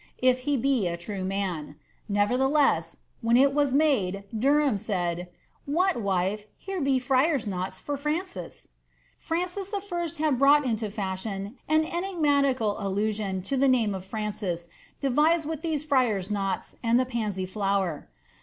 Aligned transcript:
KATnARINB 0.17 0.23
HOWARD^ 0.25 0.29
if 0.31 0.39
he 0.39 0.57
be 0.57 0.87
a 0.87 0.97
true 0.97 1.23
dmb:'' 1.23 1.75
nevertheless, 2.17 2.97
when 3.21 3.37
it 3.37 3.53
was 3.53 3.71
madey 3.75 4.23
Dcilitni 4.35 4.89
mad 4.89 5.17
^ 5.17 5.27
What, 5.67 6.01
wife, 6.01 6.45
here 6.57 6.81
be 6.81 6.97
friars' 6.97 7.45
knots 7.45 7.77
for 7.77 7.95
Francis 7.97 8.67
!^ 7.97 8.67
Francis 9.23 9.69
J. 10.17 10.23
had 10.23 10.39
brought 10.39 10.65
into 10.65 10.89
fashion 10.89 11.59
an 11.69 11.85
enigmatical 11.85 12.77
allnnoa 12.81 13.43
to 13.45 13.55
tht 13.57 13.69
name 13.69 13.93
of 13.93 14.03
Francis, 14.03 14.67
devised 14.99 15.47
with 15.47 15.61
these 15.61 15.83
friars' 15.83 16.31
knots 16.31 16.75
and 16.81 16.99
the 16.99 17.05
puisy 17.05 17.47
flower. 17.47 18.09